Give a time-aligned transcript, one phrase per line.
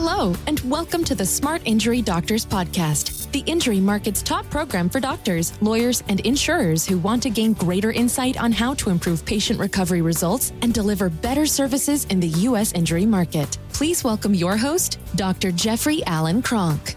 [0.00, 5.00] Hello, and welcome to the Smart Injury Doctors Podcast, the injury market's top program for
[5.00, 9.58] doctors, lawyers, and insurers who want to gain greater insight on how to improve patient
[9.58, 12.72] recovery results and deliver better services in the U.S.
[12.74, 13.58] injury market.
[13.72, 15.50] Please welcome your host, Dr.
[15.50, 16.94] Jeffrey Allen Kronk.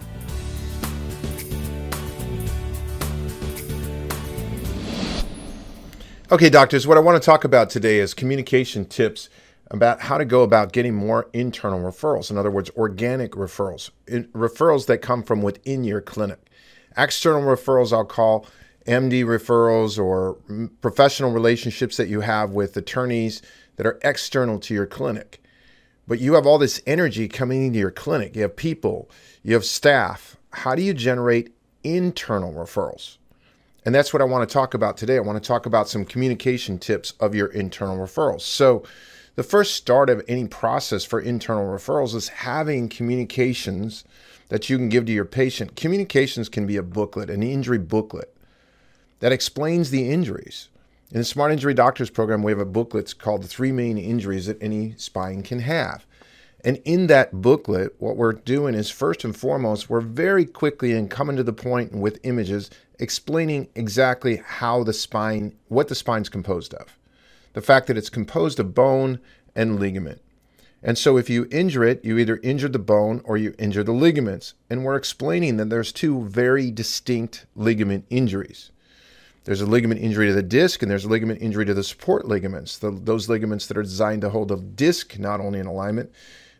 [6.30, 9.28] Okay, doctors, what I want to talk about today is communication tips
[9.72, 12.30] about how to go about getting more internal referrals.
[12.30, 16.50] In other words, organic referrals, referrals that come from within your clinic.
[16.96, 18.46] External referrals, I'll call
[18.86, 20.34] MD referrals or
[20.82, 23.40] professional relationships that you have with attorneys
[23.76, 25.42] that are external to your clinic.
[26.06, 28.36] But you have all this energy coming into your clinic.
[28.36, 29.08] You have people,
[29.42, 30.36] you have staff.
[30.50, 33.16] How do you generate internal referrals?
[33.86, 35.16] And that's what I want to talk about today.
[35.16, 38.42] I want to talk about some communication tips of your internal referrals.
[38.42, 38.84] So,
[39.34, 44.04] the first start of any process for internal referrals is having communications
[44.48, 45.76] that you can give to your patient.
[45.76, 48.34] Communications can be a booklet, an injury booklet
[49.20, 50.68] that explains the injuries.
[51.10, 54.46] In the Smart Injury Doctors program, we have a booklet called The Three Main Injuries
[54.46, 56.04] That Any Spine Can Have.
[56.64, 61.10] And in that booklet, what we're doing is first and foremost, we're very quickly and
[61.10, 66.72] coming to the point with images explaining exactly how the spine, what the spine's composed
[66.74, 66.96] of.
[67.52, 69.20] The fact that it's composed of bone
[69.54, 70.20] and ligament.
[70.82, 73.92] And so if you injure it, you either injure the bone or you injure the
[73.92, 74.54] ligaments.
[74.68, 78.72] And we're explaining that there's two very distinct ligament injuries.
[79.44, 82.26] There's a ligament injury to the disc and there's a ligament injury to the support
[82.26, 86.10] ligaments, the, those ligaments that are designed to hold the disc not only in alignment,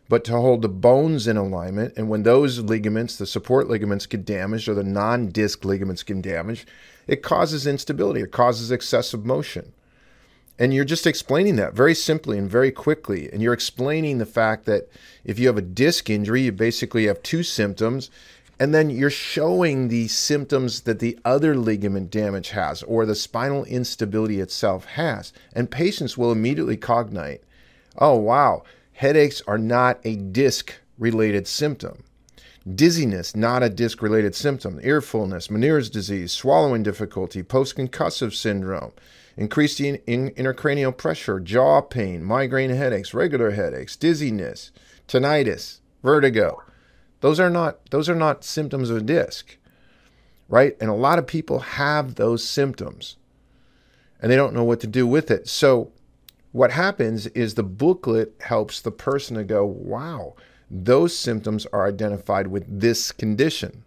[0.09, 1.93] but to hold the bones in alignment.
[1.95, 6.21] And when those ligaments, the support ligaments, get damaged or the non disc ligaments get
[6.21, 6.69] damaged,
[7.07, 9.73] it causes instability, it causes excessive motion.
[10.59, 13.31] And you're just explaining that very simply and very quickly.
[13.31, 14.87] And you're explaining the fact that
[15.23, 18.11] if you have a disc injury, you basically have two symptoms.
[18.59, 23.63] And then you're showing the symptoms that the other ligament damage has or the spinal
[23.65, 25.33] instability itself has.
[25.53, 27.41] And patients will immediately cognate,
[27.97, 28.63] oh, wow,
[28.93, 32.03] headaches are not a disc related symptom.
[32.75, 34.79] Dizziness, not a disc related symptom.
[34.83, 38.93] Ear fullness, Meniere's disease, swallowing difficulty, post concussive syndrome,
[39.35, 44.71] increased in, in, intracranial pressure, jaw pain, migraine headaches, regular headaches, dizziness,
[45.07, 46.61] tinnitus, vertigo.
[47.21, 49.57] Those are not those are not symptoms of a disc.
[50.49, 50.75] Right?
[50.79, 53.15] And a lot of people have those symptoms
[54.23, 55.47] and they don't know what to do with it.
[55.47, 55.91] So
[56.53, 60.35] what happens is the booklet helps the person to go, wow,
[60.71, 63.83] those symptoms are identified with this condition.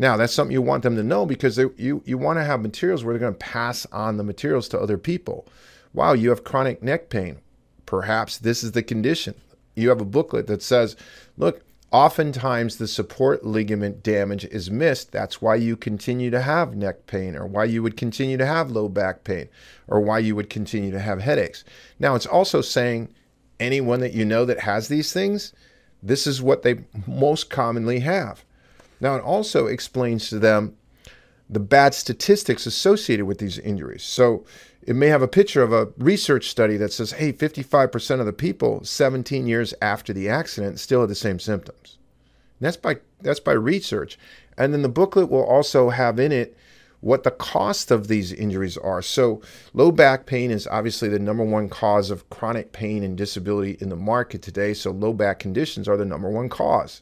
[0.00, 2.62] Now, that's something you want them to know because they, you, you want to have
[2.62, 5.46] materials where they're going to pass on the materials to other people.
[5.92, 7.36] Wow, you have chronic neck pain.
[7.84, 9.34] Perhaps this is the condition.
[9.74, 10.96] You have a booklet that says,
[11.36, 11.62] look,
[11.92, 15.12] oftentimes the support ligament damage is missed.
[15.12, 18.70] That's why you continue to have neck pain, or why you would continue to have
[18.70, 19.50] low back pain,
[19.86, 21.62] or why you would continue to have headaches.
[21.98, 23.14] Now, it's also saying
[23.58, 25.52] anyone that you know that has these things,
[26.02, 28.46] this is what they most commonly have.
[29.00, 30.76] Now, it also explains to them
[31.48, 34.04] the bad statistics associated with these injuries.
[34.04, 34.44] So
[34.82, 38.32] it may have a picture of a research study that says, hey, 55% of the
[38.32, 41.98] people 17 years after the accident still have the same symptoms.
[42.60, 44.18] That's by that's by research.
[44.56, 46.56] And then the booklet will also have in it
[47.00, 49.00] what the cost of these injuries are.
[49.00, 49.40] So,
[49.72, 53.88] low back pain is obviously the number one cause of chronic pain and disability in
[53.88, 54.74] the market today.
[54.74, 57.00] So, low back conditions are the number one cause.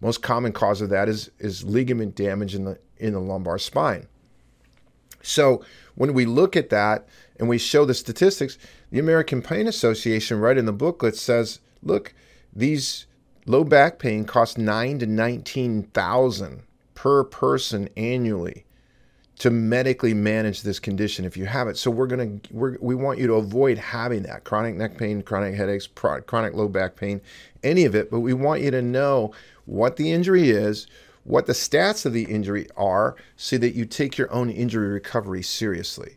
[0.00, 4.06] Most common cause of that is, is ligament damage in the, in the lumbar spine.
[5.22, 5.64] So
[5.94, 7.08] when we look at that
[7.38, 8.58] and we show the statistics,
[8.90, 12.14] the American Pain Association, right in the booklet, says, look,
[12.54, 13.06] these
[13.46, 16.62] low back pain costs nine to nineteen thousand
[16.94, 18.64] per person annually
[19.38, 21.76] to medically manage this condition if you have it.
[21.76, 25.54] So we're gonna we're, we want you to avoid having that chronic neck pain, chronic
[25.54, 27.20] headaches, chronic low back pain,
[27.62, 28.10] any of it.
[28.10, 29.32] But we want you to know
[29.66, 30.86] what the injury is,
[31.24, 35.42] what the stats of the injury are, so that you take your own injury recovery
[35.42, 36.16] seriously,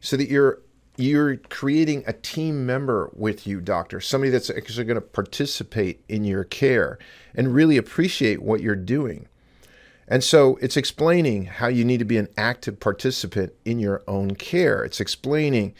[0.00, 0.60] so that you're
[0.96, 6.22] you're creating a team member with you, doctor, somebody that's actually going to participate in
[6.22, 6.98] your care
[7.34, 9.26] and really appreciate what you're doing.
[10.06, 14.34] And so it's explaining how you need to be an active participant in your own
[14.34, 14.84] care.
[14.84, 15.74] It's explaining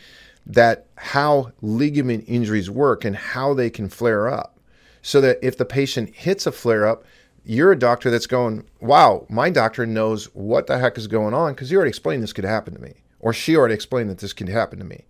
[0.47, 4.57] that how ligament injuries work and how they can flare up.
[5.03, 7.05] So that if the patient hits a flare up,
[7.45, 11.53] you're a doctor that's going, wow, my doctor knows what the heck is going on
[11.53, 14.33] because you already explained this could happen to me, or she already explained that this
[14.33, 15.05] could happen to me.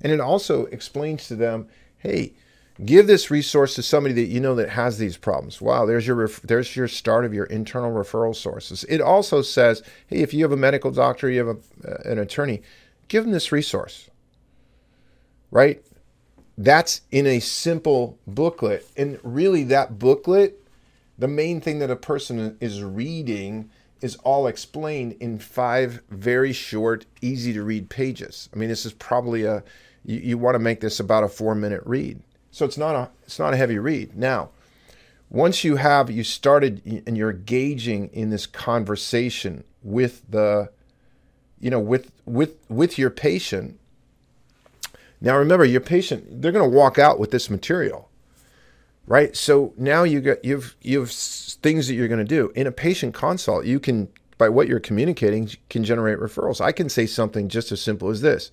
[0.00, 2.34] And it also explains to them, hey,
[2.82, 5.60] Give this resource to somebody that you know that has these problems.
[5.60, 8.82] Wow, there's your ref- there's your start of your internal referral sources.
[8.88, 12.18] It also says, hey, if you have a medical doctor, you have a, uh, an
[12.18, 12.62] attorney,
[13.06, 14.10] give them this resource.
[15.52, 15.84] Right?
[16.56, 18.86] That's in a simple booklet.
[18.96, 20.60] And really that booklet,
[21.18, 23.70] the main thing that a person is reading
[24.00, 28.48] is all explained in five very short, easy to read pages.
[28.52, 29.64] I mean, this is probably a
[30.04, 32.20] you, you want to make this about a 4 minute read.
[32.50, 34.16] So it's not a it's not a heavy read.
[34.16, 34.50] Now,
[35.30, 40.70] once you have you started and you're engaging in this conversation with the
[41.58, 43.78] you know with with with your patient
[45.20, 48.10] now remember your patient they're going to walk out with this material
[49.06, 49.36] right?
[49.36, 52.52] So now you got you've you've things that you're going to do.
[52.54, 54.08] In a patient consult you can
[54.38, 56.60] by what you're communicating can generate referrals.
[56.60, 58.50] I can say something just as simple as this.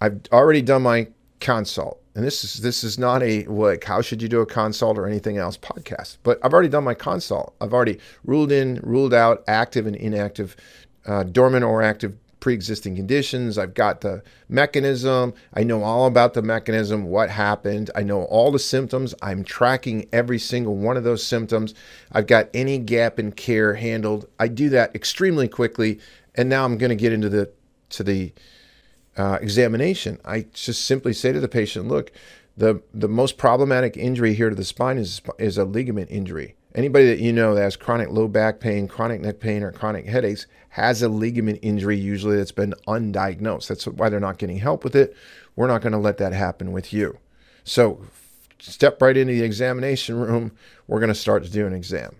[0.00, 1.08] I've already done my
[1.40, 4.96] consult and this is this is not a like how should you do a consult
[4.96, 7.54] or anything else podcast but i've already done my consult.
[7.60, 10.56] I've already ruled in ruled out active and inactive
[11.06, 13.58] uh, dormant or active pre-existing conditions.
[13.58, 15.34] I've got the mechanism.
[15.54, 17.90] I know all about the mechanism what happened.
[17.94, 19.14] I know all the symptoms.
[19.22, 21.74] I'm tracking every single one of those symptoms.
[22.12, 24.28] I've got any gap in care handled.
[24.38, 25.98] I do that extremely quickly
[26.36, 27.50] and now i'm going to get into the
[27.88, 28.32] to the
[29.16, 32.10] uh, examination, I just simply say to the patient, look,
[32.56, 36.56] the, the most problematic injury here to the spine is, is a ligament injury.
[36.74, 40.06] Anybody that you know that has chronic low back pain, chronic neck pain, or chronic
[40.06, 43.68] headaches has a ligament injury usually that's been undiagnosed.
[43.68, 45.16] That's why they're not getting help with it.
[45.54, 47.18] We're not going to let that happen with you.
[47.62, 48.04] So
[48.58, 50.50] step right into the examination room.
[50.88, 52.16] We're going to start to do an exam.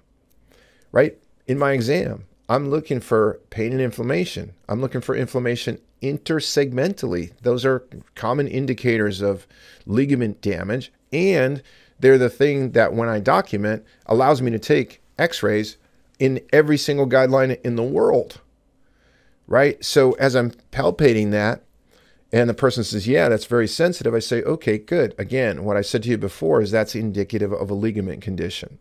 [0.92, 1.18] Right?
[1.48, 4.54] In my exam, I'm looking for pain and inflammation.
[4.68, 7.32] I'm looking for inflammation intersegmentally.
[7.42, 7.84] Those are
[8.14, 9.48] common indicators of
[9.84, 10.92] ligament damage.
[11.12, 11.62] And
[12.00, 15.76] they're the thing that, when I document, allows me to take x rays
[16.18, 18.40] in every single guideline in the world.
[19.46, 19.82] Right?
[19.84, 21.64] So, as I'm palpating that,
[22.32, 25.14] and the person says, Yeah, that's very sensitive, I say, Okay, good.
[25.18, 28.78] Again, what I said to you before is that's indicative of a ligament condition.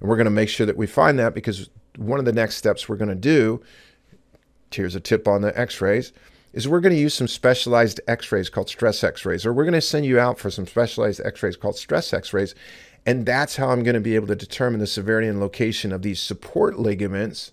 [0.00, 2.56] And we're going to make sure that we find that because one of the next
[2.56, 3.62] steps we're going to do,
[4.70, 6.12] here's a tip on the x rays,
[6.52, 9.80] is we're going to use some specialized x-rays called stress x-rays or we're going to
[9.80, 12.54] send you out for some specialized x-rays called stress x-rays
[13.06, 16.02] and that's how i'm going to be able to determine the severity and location of
[16.02, 17.52] these support ligaments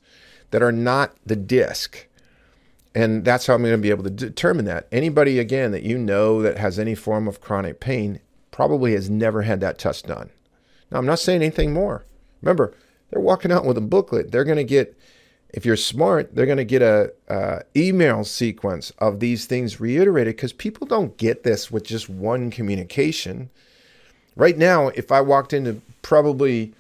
[0.52, 2.08] that are not the disc.
[2.96, 4.88] And that's how i'm going to be able to determine that.
[4.92, 8.20] Anybody again that you know that has any form of chronic pain
[8.52, 10.30] probably has never had that test done.
[10.92, 12.06] Now i'm not saying anything more.
[12.42, 12.74] Remember
[13.10, 14.32] they're walking out with a booklet.
[14.32, 14.98] They're going to get
[15.50, 20.36] if you're smart, they're going to get a, a, email sequence of these things reiterated
[20.36, 23.50] because people don't get this with just one communication.
[24.36, 26.74] Right now, if I walked into probably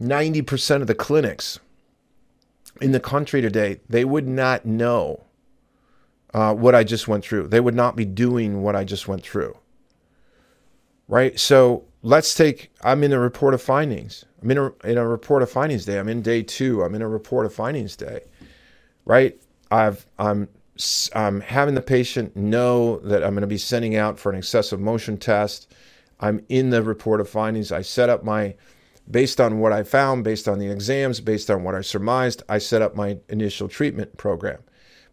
[0.00, 1.58] 90% of the clinics
[2.80, 5.24] in the country today, they would not know
[6.32, 7.48] uh, what I just went through.
[7.48, 9.56] They would not be doing what I just went through.
[11.08, 11.38] Right?
[11.38, 14.24] So let's take, I'm in a report of findings.
[14.42, 15.98] I'm in a, in a report of findings day.
[15.98, 16.82] I'm in day two.
[16.82, 18.22] I'm in a report of findings day,
[19.04, 19.40] right?
[19.70, 20.48] I've, I'm,
[21.14, 24.80] I'm having the patient know that I'm going to be sending out for an excessive
[24.80, 25.72] motion test.
[26.20, 27.70] I'm in the report of findings.
[27.70, 28.54] I set up my,
[29.10, 32.58] based on what I found, based on the exams, based on what I surmised, I
[32.58, 34.60] set up my initial treatment program.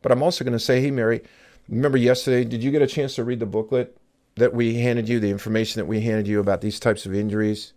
[0.02, 1.22] But I'm also going to say, hey, Mary,
[1.68, 3.98] remember yesterday, did you get a chance to read the booklet
[4.38, 7.74] that we handed you, the information that we handed you about these types of injuries?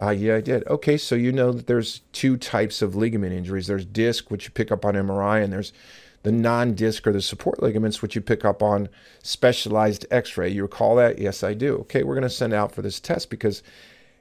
[0.00, 0.66] Uh, yeah, I did.
[0.68, 3.66] Okay, so you know that there's two types of ligament injuries.
[3.66, 5.72] There's disc, which you pick up on MRI, and there's
[6.22, 8.88] the non-disc or the support ligaments, which you pick up on
[9.22, 10.50] specialized X-ray.
[10.50, 11.18] You recall that?
[11.18, 11.78] Yes, I do.
[11.78, 13.62] Okay, we're going to send out for this test because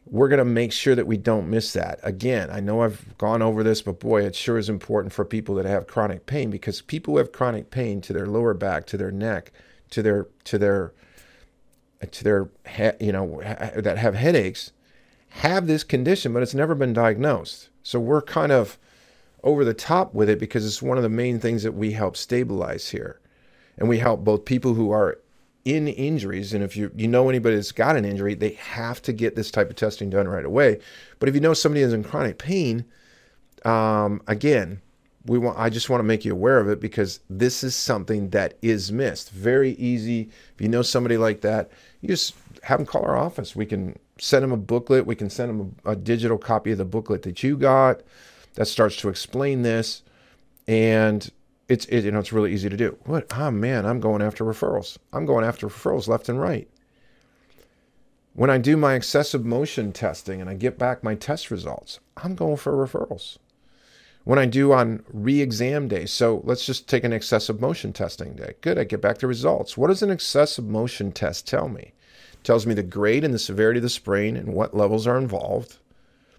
[0.09, 1.99] we're going to make sure that we don't miss that.
[2.01, 5.55] Again, I know I've gone over this, but boy, it sure is important for people
[5.55, 8.97] that have chronic pain because people who have chronic pain to their lower back, to
[8.97, 9.51] their neck,
[9.89, 10.93] to their to their
[12.11, 12.49] to their
[12.99, 13.41] you know
[13.75, 14.71] that have headaches
[15.29, 17.69] have this condition, but it's never been diagnosed.
[17.83, 18.77] So we're kind of
[19.43, 22.17] over the top with it because it's one of the main things that we help
[22.17, 23.19] stabilize here.
[23.77, 25.19] And we help both people who are
[25.63, 29.13] in injuries, and if you you know anybody that's got an injury, they have to
[29.13, 30.79] get this type of testing done right away.
[31.19, 32.85] But if you know somebody is in chronic pain,
[33.65, 34.81] um, again,
[35.25, 38.29] we want I just want to make you aware of it because this is something
[38.29, 39.31] that is missed.
[39.31, 40.29] Very easy.
[40.55, 41.69] If you know somebody like that,
[42.01, 43.55] you just have them call our office.
[43.55, 45.05] We can send them a booklet.
[45.05, 48.01] We can send them a, a digital copy of the booklet that you got
[48.55, 50.03] that starts to explain this.
[50.67, 51.29] And
[51.67, 52.97] it's it, you know it's really easy to do.
[53.05, 53.25] What?
[53.35, 54.97] Oh man, I'm going after referrals.
[55.13, 56.69] I'm going after referrals left and right.
[58.33, 62.35] When I do my excessive motion testing and I get back my test results, I'm
[62.35, 63.37] going for referrals.
[64.27, 68.33] When I do on re exam day, so let's just take an excessive motion testing
[68.33, 68.55] day.
[68.59, 69.77] Good, I get back the results.
[69.77, 71.93] What does an excessive motion test tell me?
[72.33, 75.17] It tells me the grade and the severity of the sprain and what levels are
[75.17, 75.77] involved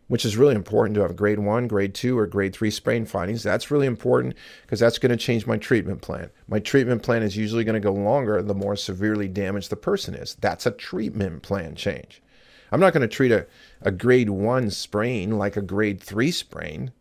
[0.09, 3.43] which is really important to have grade one, grade two, or grade three sprain findings.
[3.43, 6.31] That's really important because that's going to change my treatment plan.
[6.47, 10.15] My treatment plan is usually going to go longer the more severely damaged the person
[10.15, 10.35] is.
[10.41, 12.23] That's a treatment plan change.
[12.73, 13.47] I'm not going to treat a,
[13.83, 16.93] a grade one sprain like a grade three sprain.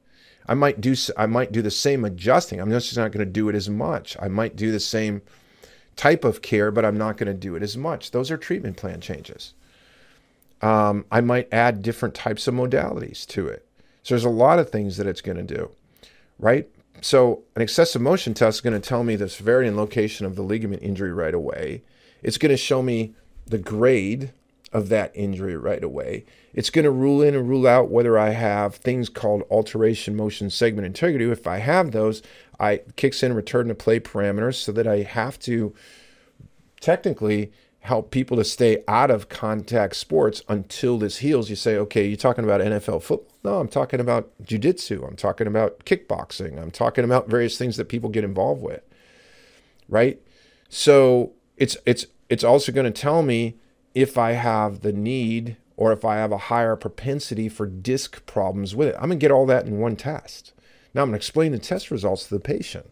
[0.47, 2.59] I might do I might do the same adjusting.
[2.59, 4.15] I'm just not going to do it as much.
[4.19, 5.21] I might do the same
[5.95, 8.11] type of care, but I'm not going to do it as much.
[8.11, 9.53] Those are treatment plan changes
[10.61, 13.65] um, I might add different types of modalities to it.
[14.03, 15.69] So there's a lot of things that it's going to do,
[16.39, 16.67] right?
[17.01, 20.35] So an excessive motion test is going to tell me the severity and location of
[20.35, 21.83] the ligament injury right away.
[22.23, 23.13] It's going to show me
[23.45, 24.31] the grade
[24.74, 26.25] of that injury right away.
[26.53, 30.50] It's going to rule in and rule out whether I have things called alteration motion
[30.50, 31.29] segment integrity.
[31.29, 32.21] If I have those,
[32.59, 35.74] I kicks in return to play parameters so that I have to
[36.81, 41.50] technically help people to stay out of contact sports until this heals.
[41.50, 43.31] You say, okay, you're talking about NFL football?
[43.43, 45.07] No, I'm talking about jujitsu.
[45.07, 46.62] I'm talking about kickboxing.
[46.62, 48.81] I'm talking about various things that people get involved with.
[49.88, 50.19] Right?
[50.67, 53.55] So it's it's it's also going to tell me
[53.97, 58.75] if I have the need or if I have a higher propensity for disc problems
[58.75, 58.95] with it.
[58.95, 60.53] I'm going to get all that in one test.
[60.93, 62.91] Now I'm going to explain the test results to the patient.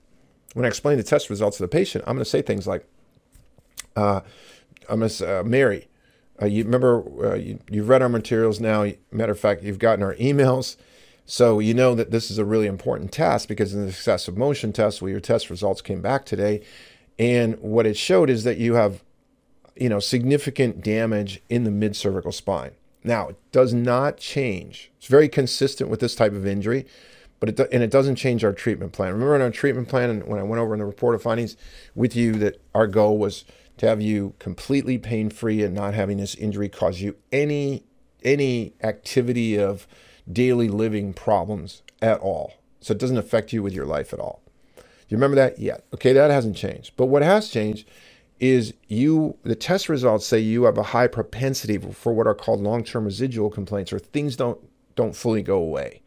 [0.55, 2.87] When I explain the test results to the patient, I'm going to say things like,
[3.95, 4.21] uh,
[4.89, 5.89] I'm uh, Mary.
[6.41, 8.91] Uh, you remember uh, you, you've read our materials now.
[9.11, 10.75] Matter of fact, you've gotten our emails,
[11.27, 14.73] so you know that this is a really important test because in the excessive motion
[14.73, 16.61] test, well, your test results came back today,
[17.17, 19.03] and what it showed is that you have,
[19.75, 22.71] you know, significant damage in the mid cervical spine.
[23.03, 24.91] Now, it does not change.
[24.97, 26.87] It's very consistent with this type of injury,
[27.39, 29.13] but it do, and it doesn't change our treatment plan.
[29.13, 31.55] Remember in our treatment plan, and when I went over in the report of findings
[31.93, 33.45] with you, that our goal was
[33.77, 37.83] to have you completely pain free and not having this injury cause you any
[38.23, 39.85] any activity of
[40.31, 42.53] daily living problems at all.
[42.79, 44.41] So it doesn't affect you with your life at all.
[44.75, 45.59] Do you remember that?
[45.59, 45.77] Yeah.
[45.93, 46.93] Okay, that hasn't changed.
[46.97, 47.87] But what has changed
[48.39, 52.61] is you the test results say you have a high propensity for what are called
[52.61, 54.59] long-term residual complaints or things don't
[54.95, 56.01] don't fully go away.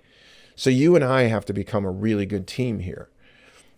[0.57, 3.09] So you and I have to become a really good team here.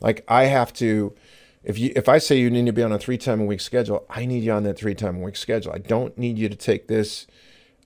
[0.01, 1.15] Like I have to
[1.63, 3.61] if you if I say you need to be on a three time a week
[3.61, 5.73] schedule, I need you on that three time a week schedule.
[5.73, 7.27] I don't need you to take this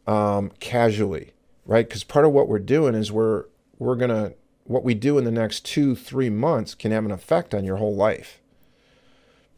[0.06, 1.32] um, casually,
[1.66, 1.86] right?
[1.88, 3.46] Because part of what we're doing is we're
[3.78, 4.32] we're gonna
[4.64, 7.76] what we do in the next two three months can have an effect on your
[7.76, 8.40] whole life,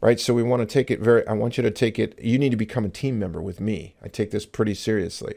[0.01, 0.19] right?
[0.19, 1.27] So we want to take it very.
[1.27, 2.17] I want you to take it.
[2.21, 3.95] You need to become a team member with me.
[4.03, 5.35] I take this pretty seriously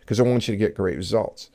[0.00, 1.50] because I want you to get great results.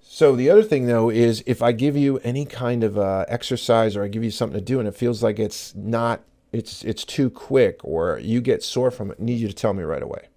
[0.00, 3.96] So the other thing though is if I give you any kind of uh, exercise
[3.96, 6.22] or I give you something to do and it feels like it's not
[6.52, 9.74] it's it's too quick or you get sore from it, I need you to tell
[9.74, 10.28] me right away.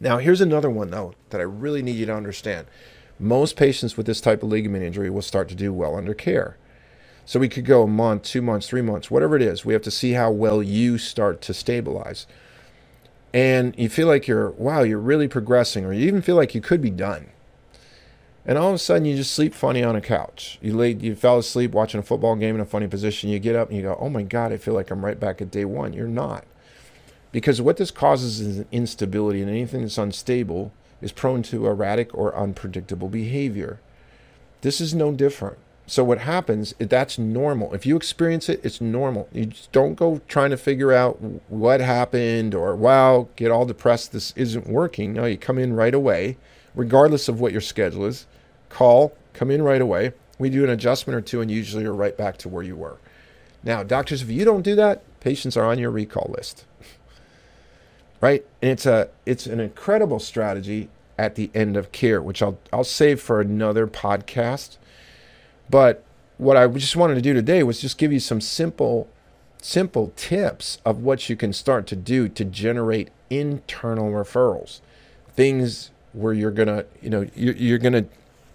[0.00, 2.66] Now here's another one though that I really need you to understand.
[3.18, 6.56] Most patients with this type of ligament injury will start to do well under care.
[7.24, 9.64] So we could go a month, two months, three months, whatever it is.
[9.64, 12.26] We have to see how well you start to stabilize.
[13.32, 16.60] And you feel like you're, wow, you're really progressing, or you even feel like you
[16.60, 17.28] could be done
[18.44, 20.58] and all of a sudden you just sleep funny on a couch.
[20.60, 23.30] You laid, you fell asleep watching a football game in a funny position.
[23.30, 25.40] You get up and you go, "Oh my God, I feel like I'm right back
[25.40, 26.44] at day one." You're not,
[27.30, 32.36] because what this causes is instability, and anything that's unstable is prone to erratic or
[32.36, 33.80] unpredictable behavior.
[34.62, 35.58] This is no different.
[35.92, 36.74] So what happens?
[36.78, 37.74] That's normal.
[37.74, 39.28] If you experience it, it's normal.
[39.30, 41.20] You just don't go trying to figure out
[41.50, 44.12] what happened or wow, get all depressed.
[44.12, 45.12] This isn't working.
[45.12, 46.38] No, you come in right away
[46.74, 48.24] regardless of what your schedule is.
[48.70, 50.14] Call, come in right away.
[50.38, 52.96] We do an adjustment or two, and usually you're right back to where you were.
[53.62, 56.64] Now, doctors, if you don't do that, patients are on your recall list.
[58.22, 58.46] right?
[58.62, 62.82] And it's a it's an incredible strategy at the end of care, which I'll I'll
[62.82, 64.78] save for another podcast.
[65.70, 66.04] But
[66.38, 69.08] what I just wanted to do today was just give you some simple
[69.64, 74.80] simple tips of what you can start to do to generate internal referrals.
[75.36, 78.04] Things where you're gonna, you know, you're, you're gonna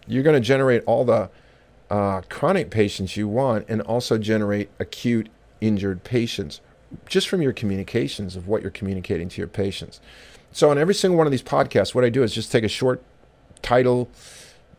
[0.05, 1.29] you're gonna generate all the
[1.89, 5.29] uh, chronic patients you want, and also generate acute
[5.61, 6.61] injured patients
[7.07, 9.99] just from your communications of what you're communicating to your patients.
[10.51, 12.69] So on every single one of these podcasts, what I do is just take a
[12.69, 13.01] short
[13.61, 14.09] title,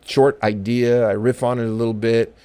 [0.09, 2.35] short idea, I riff on it a little bit.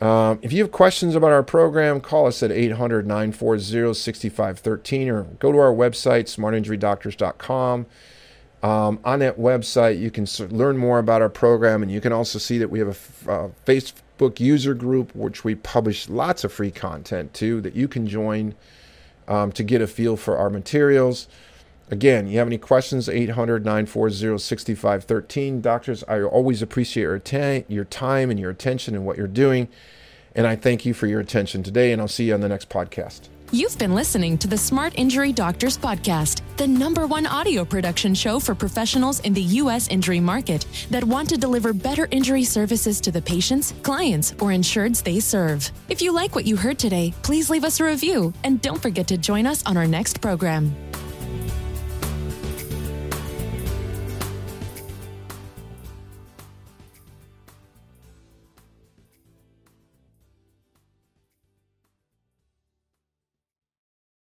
[0.00, 5.22] Um, if you have questions about our program, call us at 800 940 6513 or
[5.24, 7.86] go to our website, smartinjurydoctors.com
[8.62, 12.38] Um, on that website, you can learn more about our program, and you can also
[12.38, 12.88] see that we have
[13.26, 17.88] a uh, Facebook user group, which we publish lots of free content to that you
[17.88, 18.54] can join
[19.28, 21.28] um, to get a feel for our materials.
[21.90, 25.60] Again, you have any questions, 800 940 6513.
[25.60, 29.68] Doctors, I always appreciate your, ta- your time and your attention and what you're doing.
[30.34, 32.68] And I thank you for your attention today, and I'll see you on the next
[32.68, 33.28] podcast.
[33.50, 38.38] You've been listening to the Smart Injury Doctors Podcast, the number one audio production show
[38.38, 39.88] for professionals in the U.S.
[39.88, 45.02] injury market that want to deliver better injury services to the patients, clients, or insureds
[45.02, 45.72] they serve.
[45.88, 49.08] If you like what you heard today, please leave us a review and don't forget
[49.08, 50.76] to join us on our next program.